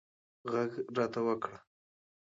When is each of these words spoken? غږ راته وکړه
غږ 0.51 0.71
راته 0.95 1.19
وکړه 1.27 1.57